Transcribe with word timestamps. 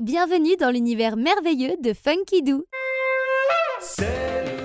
Bienvenue 0.00 0.56
dans 0.56 0.72
l'univers 0.72 1.16
merveilleux 1.16 1.76
de 1.80 1.92
Funky 1.92 2.42
Doo. 2.42 2.64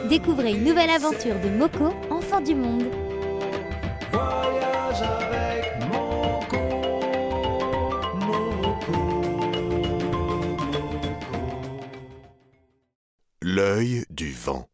Découvrez 0.09 0.54
une 0.54 0.63
nouvelle 0.63 0.90
aventure 0.90 1.40
de 1.40 1.50
Moko, 1.50 1.94
enfant 2.09 2.42
du 2.42 2.55
monde. 2.55 2.88
Voyage 4.12 5.04
avec 5.04 5.88
Moko, 5.88 6.57
Moko. 8.15 8.97
L'œil 13.43 14.05
du 14.09 14.32
vent. 14.32 14.68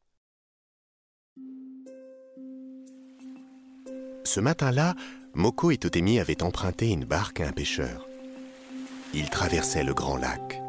Ce 4.23 4.39
matin-là, 4.39 4.95
Moko 5.33 5.71
et 5.71 5.77
Totemi 5.77 6.17
avaient 6.17 6.43
emprunté 6.43 6.91
une 6.91 7.03
barque 7.03 7.41
à 7.41 7.47
un 7.49 7.51
pêcheur. 7.51 8.07
Ils 9.13 9.29
traversaient 9.29 9.83
le 9.83 9.93
grand 9.93 10.17
lac. 10.17 10.61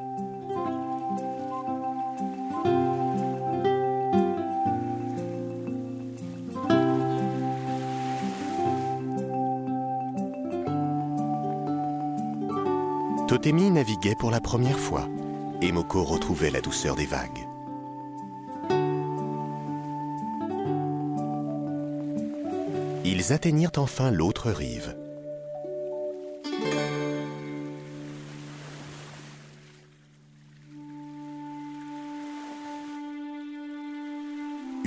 Totemi 13.28 13.70
naviguait 13.70 14.14
pour 14.14 14.30
la 14.30 14.40
première 14.40 14.78
fois 14.78 15.08
et 15.60 15.72
Moko 15.72 16.04
retrouvait 16.04 16.50
la 16.50 16.60
douceur 16.60 16.94
des 16.94 17.06
vagues. 17.06 17.46
Ils 23.04 23.32
atteignirent 23.32 23.72
enfin 23.76 24.10
l'autre 24.10 24.50
rive. 24.50 24.96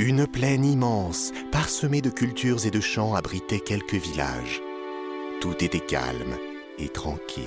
Une 0.01 0.25
plaine 0.25 0.63
immense, 0.63 1.33
parsemée 1.51 2.01
de 2.01 2.09
cultures 2.09 2.65
et 2.65 2.71
de 2.71 2.79
champs, 2.79 3.15
abritait 3.15 3.59
quelques 3.59 3.95
villages. 3.95 4.61
Tout 5.41 5.61
était 5.61 5.81
calme 5.81 6.37
et 6.77 6.87
tranquille. 6.87 7.43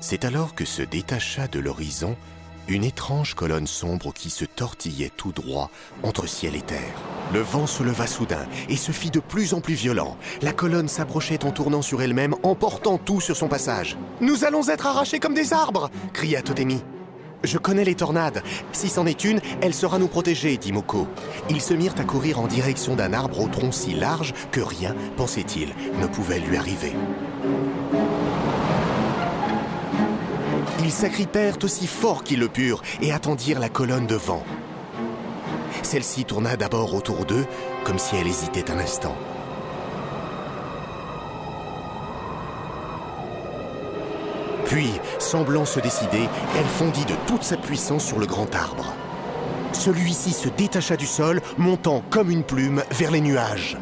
C'est 0.00 0.24
alors 0.24 0.56
que 0.56 0.64
se 0.64 0.82
détacha 0.82 1.46
de 1.46 1.60
l'horizon 1.60 2.16
une 2.66 2.82
étrange 2.82 3.34
colonne 3.34 3.68
sombre 3.68 4.12
qui 4.12 4.30
se 4.30 4.44
tortillait 4.44 5.12
tout 5.16 5.30
droit 5.30 5.70
entre 6.02 6.26
ciel 6.26 6.56
et 6.56 6.62
terre. 6.62 7.09
Le 7.32 7.40
vent 7.40 7.66
se 7.66 7.82
leva 7.82 8.06
soudain 8.06 8.46
et 8.68 8.76
se 8.76 8.90
fit 8.90 9.10
de 9.10 9.20
plus 9.20 9.54
en 9.54 9.60
plus 9.60 9.74
violent. 9.74 10.16
La 10.42 10.52
colonne 10.52 10.88
s'approchait 10.88 11.44
en 11.44 11.52
tournant 11.52 11.82
sur 11.82 12.02
elle-même, 12.02 12.34
emportant 12.42 12.98
tout 12.98 13.20
sur 13.20 13.36
son 13.36 13.48
passage. 13.48 13.96
Nous 14.20 14.44
allons 14.44 14.68
être 14.68 14.86
arrachés 14.86 15.20
comme 15.20 15.34
des 15.34 15.52
arbres 15.52 15.90
cria 16.12 16.42
Totemi. 16.42 16.82
Je 17.42 17.56
connais 17.56 17.84
les 17.84 17.94
tornades. 17.94 18.42
Si 18.72 18.88
c'en 18.88 19.06
est 19.06 19.24
une, 19.24 19.40
elle 19.62 19.74
saura 19.74 19.98
nous 19.98 20.08
protéger, 20.08 20.56
dit 20.56 20.72
Moko. 20.72 21.06
Ils 21.48 21.60
se 21.60 21.72
mirent 21.72 21.94
à 21.98 22.04
courir 22.04 22.38
en 22.40 22.46
direction 22.46 22.96
d'un 22.96 23.12
arbre 23.12 23.40
au 23.40 23.48
tronc 23.48 23.72
si 23.72 23.94
large 23.94 24.34
que 24.50 24.60
rien, 24.60 24.94
pensait-il, 25.16 25.68
ne 26.00 26.06
pouvait 26.06 26.40
lui 26.40 26.56
arriver. 26.56 26.92
Ils 30.82 30.90
s'agrippèrent 30.90 31.58
aussi 31.62 31.86
fort 31.86 32.24
qu'ils 32.24 32.40
le 32.40 32.48
purent 32.48 32.82
et 33.00 33.12
attendirent 33.12 33.60
la 33.60 33.68
colonne 33.68 34.06
de 34.06 34.16
vent. 34.16 34.44
Celle-ci 35.82 36.24
tourna 36.24 36.56
d'abord 36.56 36.94
autour 36.94 37.24
d'eux, 37.24 37.46
comme 37.84 37.98
si 37.98 38.16
elle 38.16 38.26
hésitait 38.26 38.70
un 38.70 38.78
instant. 38.78 39.16
Puis, 44.66 44.92
semblant 45.18 45.64
se 45.64 45.80
décider, 45.80 46.28
elle 46.56 46.64
fondit 46.64 47.04
de 47.04 47.14
toute 47.26 47.42
sa 47.42 47.56
puissance 47.56 48.04
sur 48.04 48.20
le 48.20 48.26
grand 48.26 48.54
arbre. 48.54 48.94
Celui-ci 49.72 50.30
se 50.30 50.48
détacha 50.48 50.96
du 50.96 51.06
sol, 51.06 51.40
montant 51.58 52.04
comme 52.08 52.30
une 52.30 52.44
plume 52.44 52.82
vers 52.92 53.10
les 53.10 53.20
nuages. 53.20 53.76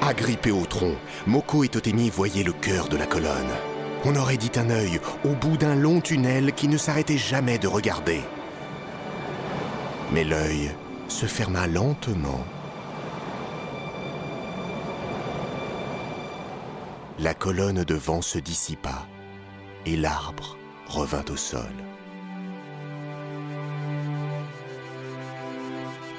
Agrippés 0.00 0.50
au 0.50 0.66
tronc, 0.66 0.96
Moko 1.26 1.62
et 1.62 1.68
Totemi 1.68 2.10
voyaient 2.10 2.42
le 2.42 2.52
cœur 2.52 2.88
de 2.88 2.96
la 2.96 3.06
colonne. 3.06 3.52
On 4.04 4.16
aurait 4.16 4.36
dit 4.36 4.50
un 4.56 4.68
œil 4.70 5.00
au 5.24 5.34
bout 5.34 5.56
d'un 5.56 5.76
long 5.76 6.00
tunnel 6.00 6.52
qui 6.52 6.66
ne 6.66 6.76
s'arrêtait 6.76 7.18
jamais 7.18 7.58
de 7.58 7.68
regarder. 7.68 8.20
Mais 10.12 10.24
l'œil 10.24 10.72
se 11.06 11.26
ferma 11.26 11.68
lentement. 11.68 12.44
La 17.20 17.34
colonne 17.34 17.84
de 17.84 17.94
vent 17.94 18.22
se 18.22 18.38
dissipa 18.38 19.06
et 19.86 19.96
l'arbre 19.96 20.56
revint 20.88 21.24
au 21.30 21.36
sol. 21.36 21.72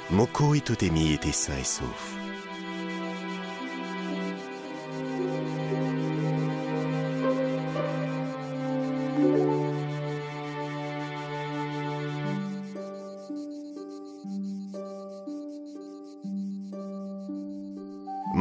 Moko 0.10 0.54
et 0.54 0.62
Totemi 0.62 1.12
étaient 1.14 1.32
sains 1.32 1.58
et 1.60 1.66
saufs. 1.66 2.23